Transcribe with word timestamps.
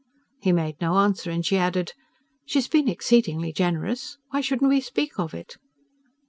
He 0.39 0.51
made 0.51 0.81
no 0.81 0.95
answer, 0.97 1.29
and 1.29 1.45
she 1.45 1.57
added: 1.57 1.91
"She's 2.43 2.67
been 2.67 2.87
exceedingly 2.87 3.53
generous...Why 3.53 4.41
shouldn't 4.41 4.69
we 4.71 4.81
speak 4.81 5.19
of 5.19 5.35
it?" 5.35 5.57